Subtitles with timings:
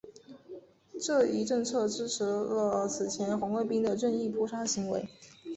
[0.99, 5.05] 这一政策支持了此前红卫兵的任意扑杀行为。